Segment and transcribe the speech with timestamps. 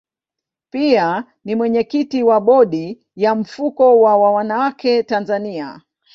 [0.69, 5.81] Pia ni mwenyekiti wa bodi ya mfuko wa wanawake Tanzania.